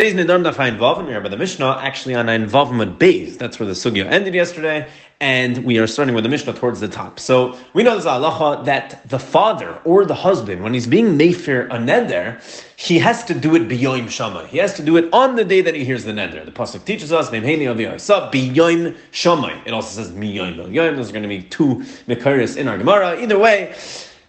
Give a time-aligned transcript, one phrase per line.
[0.00, 3.36] Today's Daf Vav, here by the Mishnah, actually on Ayin Vav Beis.
[3.36, 6.86] That's where the Sugya ended yesterday, and we are starting with the Mishnah towards the
[6.86, 7.18] top.
[7.18, 11.66] So we know a halacha that the father or the husband, when he's being mefer
[11.66, 12.40] a neder,
[12.76, 14.46] he has to do it biyoim shama.
[14.46, 16.44] He has to do it on the day that he hears the neder.
[16.44, 19.62] The pasuk teaches us, biyoim shama.
[19.66, 20.58] It also says miyoim.
[20.94, 23.20] Those are going to be two mikaris in our Gemara.
[23.20, 23.74] Either way,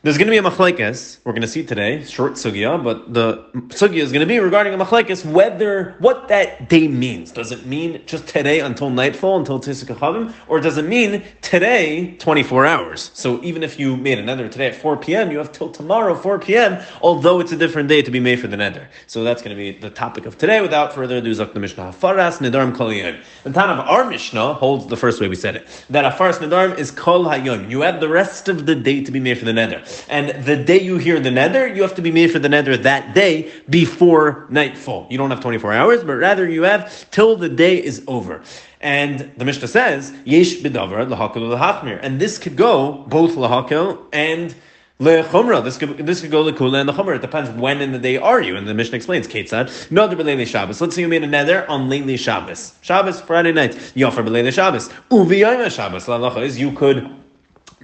[0.02, 1.18] there's going to be a machlekes.
[1.26, 4.74] We're going to see today, short sugya, but the sugya is going to be regarding
[4.74, 7.34] a machlekes whether what that day means.
[7.34, 12.66] Does it mean just today until nightfall, until Tisuk or does it mean today, 24
[12.66, 13.12] hours?
[13.14, 16.16] So even if you made a neder today at 4 p.m., you have till tomorrow
[16.16, 18.88] 4 p.m., although it's a different day to be made for the neder.
[19.08, 20.62] So that's going to be the topic of today.
[20.62, 21.92] Without further ado, Zak the Mishnah.
[21.92, 25.68] Faras Nedarim Kol The time of our Mishnah holds the first way we said it.
[25.90, 27.70] That a Faras Nedarim is Kol Hayom.
[27.70, 30.56] You have the rest of the day to be made for the neder and the
[30.56, 33.52] day you hear the neder, you have to be made for the neder that day
[33.70, 35.08] before nightfall.
[35.10, 38.42] You don't have 24 hours, but rather you have till the day is over.
[38.82, 42.00] And the Mishnah says, Yesh bidavar lahakil lahachmir.
[42.02, 44.56] And this could go both lahakil and
[45.00, 45.64] lechumra.
[45.64, 47.16] This could this could go lekula and the chumra.
[47.16, 48.56] It depends when in the day are you.
[48.56, 49.92] And the Mishnah explains Ketzad.
[49.92, 50.80] No b'leili Shabbos.
[50.80, 52.74] Let's say you made a neder on Leili Shabbos.
[52.82, 53.72] Shabbos Friday night.
[53.96, 54.90] Yofer b'leili Shabbos.
[55.12, 56.08] Uviyayim Shabbos.
[56.08, 57.14] La is you could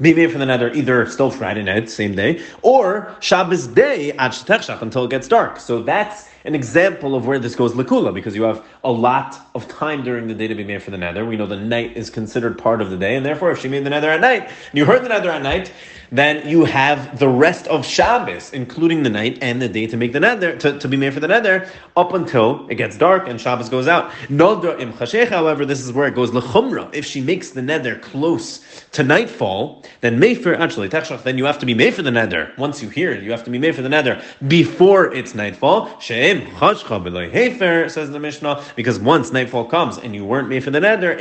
[0.02, 4.34] be made for the neder either still Friday night, same day, or Shabbos day at
[4.82, 5.60] until it gets dark.
[5.60, 9.68] So that's an example of where this goes lakula, because you have a lot of
[9.68, 11.28] time during the day to be made for the neder.
[11.28, 13.84] We know the night is considered part of the day, and therefore if she made
[13.84, 15.72] the neder at night, and you heard the neder at night,
[16.12, 20.14] then you have the rest of Shabbos, including the night and the day to make
[20.14, 23.40] the neder, to, to be made for the neder, up until it gets dark and
[23.40, 24.12] Shabbos goes out.
[24.30, 24.92] Nodra im
[25.28, 26.94] however, this is where it goes lechumra.
[26.94, 31.66] If she makes the neder close to nightfall, then mefer actually then you have to
[31.66, 32.58] be made for the neder.
[32.58, 35.88] Once you hear it, you have to be made for the neder before it's nightfall.
[35.98, 40.72] Sheim chashcha hefer says the Mishnah, because once nightfall comes and you weren't made for
[40.72, 41.16] the neder,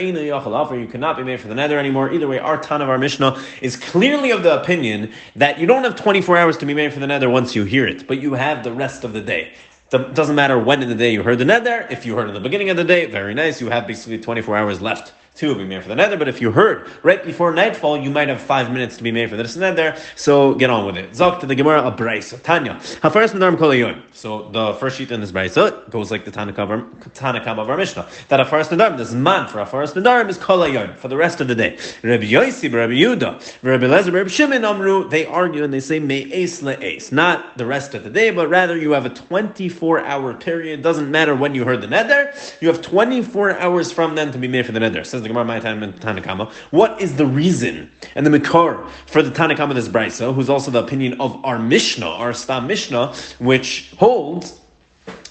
[0.81, 2.13] you cannot be made for the neder anymore.
[2.13, 5.67] Either way, our ton of our Mishnah is clearly of the opinion opinion that you
[5.67, 8.20] don't have 24 hours to be made for the neder once you hear it, but
[8.20, 9.52] you have the rest of the day.
[9.92, 11.89] It doesn't matter when in the day you heard the neder.
[11.90, 13.61] If you heard in the beginning of the day, very nice.
[13.61, 16.18] You have basically 24 hours left to be made for the neder.
[16.18, 19.30] But if you heard right before nightfall, you might have five minutes to be made
[19.30, 19.98] for this neder.
[20.17, 21.11] So get on with it.
[21.11, 22.40] Zok to the Gemara a brisa.
[22.42, 22.74] Tanya.
[23.02, 27.68] Hafaras nedarim kol So the first sheet in this brisa goes like the Tanakam of
[27.70, 28.08] our Mishnah.
[28.28, 30.64] That a hafaras nedarim, this man for hafaras nedarim is kol
[30.95, 31.78] for the rest of the day.
[32.02, 35.08] Rabbi Yosi, Rabbi Yuda, Rabbi Lezer, Rabbi Shimon Amru.
[35.08, 38.30] They argue and they say me ace le ace, not the rest of the day,
[38.30, 40.83] but rather you have a 24 hour period.
[40.83, 42.33] Doesn't matter when you heard the neder.
[42.62, 45.02] You have 24 hours from then to be made for the nether.
[45.02, 46.51] Says the Gemara, my time and Tanakama.
[46.70, 50.83] What is the reason and the Mikar for the Tanakama this Brisa, who's also the
[50.83, 54.61] opinion of our Mishnah, our Stam Mishnah, which holds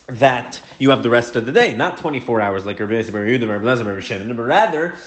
[0.08, 3.46] that you have the rest of the day, not 24 hours like Rabbi Yisrael, Rabbi
[3.46, 4.98] Yehuda, Rabbi Shimon, but rather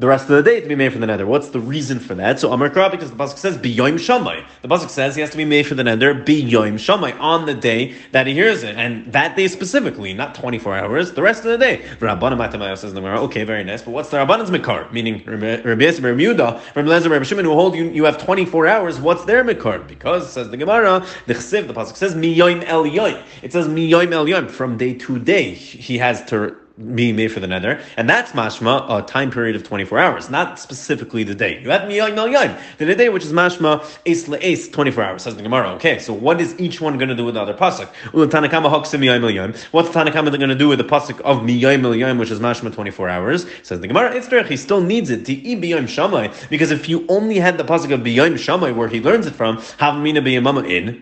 [0.00, 1.26] the rest of the day to be made for the neder.
[1.26, 2.40] What's the reason for that?
[2.40, 4.46] So Amar Kra, because the pasuk says biyoim shamai.
[4.62, 7.52] The pasuk says he has to be made for the neder biyoim shamai on the
[7.52, 11.44] day that he hears it, and that day specifically, not twenty four hours, the rest
[11.44, 11.82] of the day.
[11.98, 14.90] Rabbanim Matamaya says the okay, very nice, but what's the Rabbanim's mikar?
[14.90, 18.66] Meaning Rabbi Rabbi Yehuda, Rabbi Lezer, Rabbi Shimon, who hold you, you have twenty four
[18.66, 18.98] hours.
[18.98, 19.86] What's their mikar?
[19.86, 23.22] Because says the Gemara, the chsiv, the pasuk says miyoim el yoim.
[23.42, 25.52] It says miyoim el yoim from day to day.
[25.52, 26.56] He has to
[26.94, 30.58] being made for the neder, and that's mashma a time period of 24 hours, not
[30.58, 31.60] specifically the day.
[31.62, 35.22] You have miyoyim el yoyim, the day which is mashma ace ace 24 hours.
[35.22, 35.70] Says the Gemara.
[35.72, 37.88] Okay, so what is each one going to do with the other pasuk?
[38.12, 38.70] What's Tanakama
[40.38, 43.46] going to do with the pasuk of miyoyim el yoyim, which is mashma 24 hours?
[43.62, 44.14] Says the Gemara.
[44.14, 47.64] It's He still needs it to eat biyoyim shamai because if you only had the
[47.64, 51.00] pasuk of biyoyim shamai where he learns it from, havmina biyamama in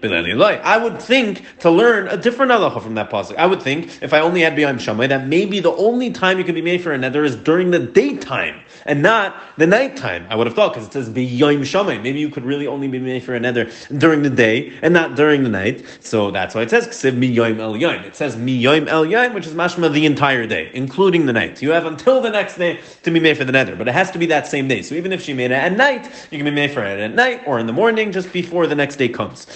[0.64, 3.36] I would think to learn a different halacha from that pasuk.
[3.36, 6.44] I would think if I only had biyoyim shamai that maybe the only time you
[6.44, 10.26] can be made for a neder is during the daytime and not the nighttime.
[10.28, 12.02] I would have thought because it says b'yoyim shamay.
[12.02, 15.16] Maybe you could really only be made for a neder during the day and not
[15.16, 15.84] during the night.
[16.00, 18.04] So that's why it says ksiv miyoyim el yoyim.
[18.04, 21.62] It says miyoyim el yoyim, which is mashma the entire day, including the night.
[21.62, 24.10] You have until the next day to be made for the neder, but it has
[24.12, 24.82] to be that same day.
[24.82, 27.14] So even if she made it at night, you can be made for it at
[27.14, 29.46] night or in the morning, just before the next day comes.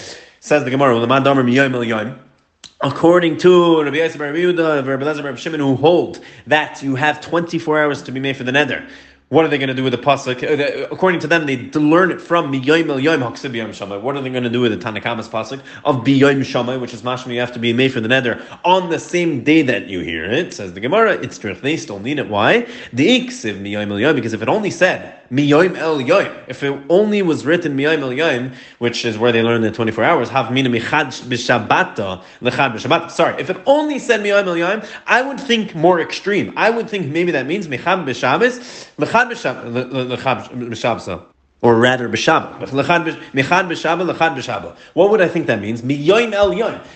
[0.40, 0.98] Says the Gemara,
[2.82, 7.20] according to Rabbi Yisrael, Rabbi Yehuda, Rabbi Lezer, Rabbi Shimon, who hold that you have
[7.20, 8.88] 24 hours to be made for the neder.
[9.32, 10.42] What are they going to do with the pasuk?
[10.42, 13.98] Uh, according to them, they learn it from Miyoim El Yom Haksib Yom Shamay.
[13.98, 17.00] What are they going to do with the Tanakama's pasuk of Biyoim Shamay, which is
[17.00, 20.00] mashma you have to be made for the neder on the same day that you
[20.00, 20.52] hear it?
[20.52, 21.54] Says the Gemara, it's true.
[21.54, 22.28] They still need it.
[22.28, 22.68] Why?
[22.92, 27.22] The Iksiv El Yom, because if it only said Miyoim El Yom, if it only
[27.22, 30.68] was written Miyoim El Yom, which is where they learn the 24 hours, have mina
[30.68, 33.10] Michad B'Shabbata, Lechad B'Shabbat.
[33.10, 36.52] Sorry, if it only said Miyoim El Yom, I would think more extreme.
[36.54, 39.21] I would think maybe that means Michad B'Shabbos, Lechad
[41.62, 42.08] Or rather.
[42.08, 42.70] What
[45.10, 45.84] would I think that means?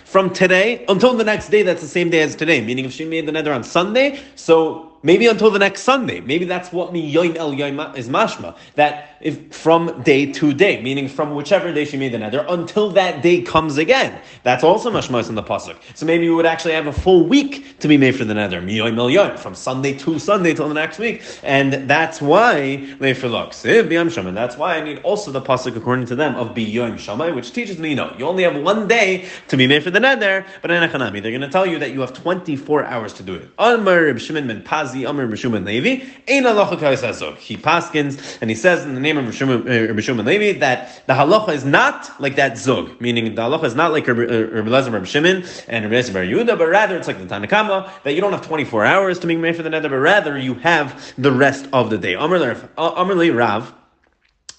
[0.05, 2.61] From today until the next day, that's the same day as today.
[2.61, 6.21] Meaning, if she made the neder on Sunday, so maybe until the next Sunday.
[6.21, 8.57] Maybe that's what miyoim el yoim is mashma.
[8.75, 12.91] That if from day to day, meaning from whichever day she made the neder until
[12.91, 14.21] that day comes again.
[14.43, 15.77] That's also mashmas in the pasuk.
[15.95, 18.63] So maybe you would actually have a full week to be made for the neder,
[18.63, 22.77] miyoim el yoim, from Sunday to Sunday till the next week, and that's why
[23.15, 26.95] for looks and that's why I need also the pasuk according to them of biyoim
[26.95, 29.91] shamay, which teaches me you no, you only have one day to be made for
[29.91, 33.23] the neder, but in they're going to tell you that you have 24 hours to
[33.23, 33.49] do it.
[33.59, 38.95] Amar Shimon ben Pazi, Amar Rishum Levi, Ein halacha He paskins and he says in
[38.95, 43.01] the name of Rishum eh, and Levi that the halacha is not like that zug,
[43.01, 46.59] meaning the halacha is not like Rabbi eh, Lezer Rabbi Shimon and Rabbi Bar Yehuda,
[46.59, 49.57] but rather it's like the Tanakama that you don't have 24 hours to make made
[49.57, 52.15] for the neder, but rather you have the rest of the day.
[52.15, 53.75] Amr Le eh, Rav.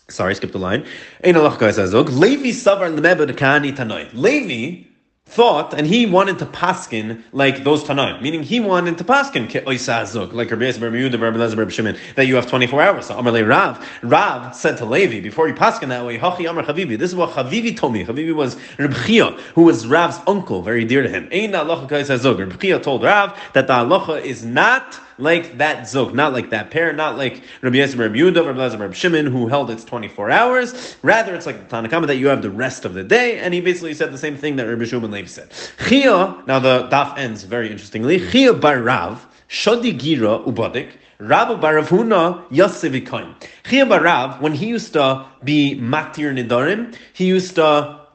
[0.10, 0.86] Sorry, skip the line.
[1.26, 2.10] Zog.
[2.10, 2.90] Levi savar.
[4.14, 4.87] Levi
[5.30, 10.50] thought, and he wanted to paskin like those Tanaim, meaning he wanted to paskin like
[10.50, 13.06] Rabbi Yisrael, Rabbi Yehuda, Rabbi Shimon, that you have 24 hours.
[13.08, 16.98] So Amarle Rav, Rav said to Levi, before he paskin that way, Hachi Amar Chavivi,
[16.98, 18.06] this is what Chavivi told me.
[18.06, 21.28] Chavivi was Rabbi Chia, who was Rav's uncle, very dear to him.
[21.32, 22.40] Ein halacha kaisazog.
[22.40, 26.72] Rabbi Chia told Rav that the halacha is not like that zog, not like that
[26.72, 30.32] pair, not like Rabbi Yisrael, Rabbi Yehuda, Rabbi Lezer, Rabbi Shimon, who held its 24
[30.32, 30.96] hours.
[31.02, 33.62] Rather, it's like the Tanakama that you have the rest of the day, and he
[33.62, 35.52] basically said the same thing that Rabbi Shimon Levi said.
[35.88, 38.20] Chia, now the daf ends very interestingly.
[38.32, 43.34] Chia bar Rav, Shodi Gira Ubadik, Rav Baravhuna Yasivikoin.
[43.68, 48.07] Chia bar Rav, when he used to be Matir Nidarim, he used to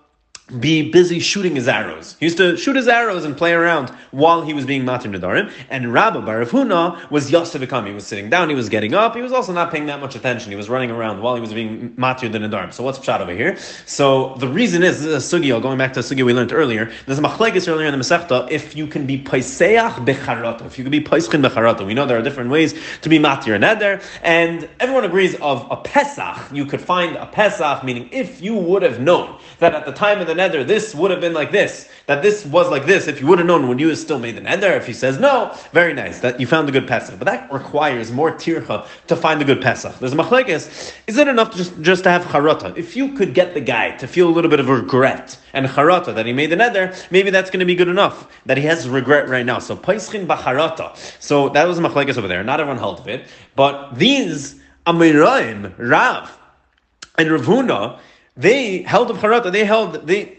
[0.61, 2.17] be busy shooting his arrows.
[2.19, 5.51] He used to shoot his arrows and play around while he was being Matir Nadarim.
[5.71, 9.33] And Rabbi Barafuna was Yosef He was sitting down, he was getting up, he was
[9.33, 10.51] also not paying that much attention.
[10.51, 12.73] He was running around while he was being Matir the Nadarim.
[12.73, 13.57] So what's Pshat over here?
[13.87, 17.19] So the reason is, this is a going back to a we learned earlier, there's
[17.19, 20.91] a machlekes earlier in the Masechta, if you can be Paiseach Becharata, if you can
[20.91, 21.87] be Paischin Becharata.
[21.87, 25.67] We know there are different ways to be Matir and Eder, and everyone agrees of
[25.71, 29.87] a Pesach, you could find a Pesach, meaning if you would have known that at
[29.87, 32.87] the time of the neder, this would have been like this, that this was like
[32.87, 35.19] this, if you would have known when you still made the neder, if he says
[35.19, 37.19] no, very nice, that you found a good Pesach.
[37.19, 39.99] But that requires more tircha to find a good Pesach.
[39.99, 42.77] There's a machlekes, is it enough just, just to have charata?
[42.77, 46.15] If you could get the guy to feel a little bit of regret and charata
[46.15, 48.89] that he made the neder, maybe that's going to be good enough, that he has
[48.89, 49.59] regret right now.
[49.59, 50.97] So paischin bacharata.
[51.21, 52.43] So that was machlekes over there.
[52.43, 53.27] Not everyone held of it.
[53.55, 56.39] But these Amoraim, Rav,
[57.19, 58.01] and Ravuna,
[58.37, 60.39] they held of Harata, they held, they,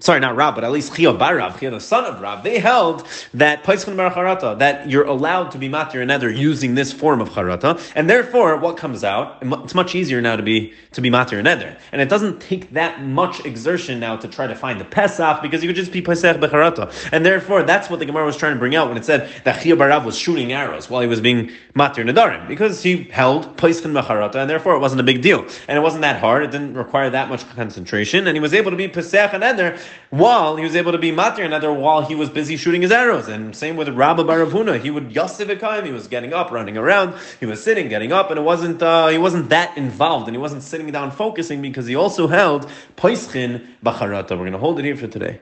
[0.00, 2.58] sorry, not Rab, but at least Chia bar Rav, Chia the son of Rab, they
[2.58, 7.20] held that Paischon bar Charata, that you're allowed to be matir another using this form
[7.20, 11.10] of Charata, and therefore what comes out, it's much easier now to be to be
[11.10, 14.84] matir another, and it doesn't take that much exertion now to try to find the
[14.84, 18.36] Pesach because you could just be Pesach becharata, and therefore that's what the Gemara was
[18.36, 21.00] trying to bring out when it said that Chia bar Rav was shooting arrows while
[21.00, 25.04] he was being matir nadarim because he held Paischon becharata, and therefore it wasn't a
[25.04, 28.40] big deal, and it wasn't that hard, it didn't require that much concentration, and he
[28.40, 29.76] was able to be Pesach another
[30.10, 33.28] while he was able to be matir another while he was busy shooting his arrows.
[33.28, 37.46] And same with Rabba Baravuna, he would yasivikayim, he was getting up, running around, he
[37.46, 40.62] was sitting, getting up, and it wasn't uh, he wasn't that involved, and he wasn't
[40.62, 44.34] sitting down focusing because he also held Paischin Bacharata.
[44.34, 45.36] We're going to hold it here for today.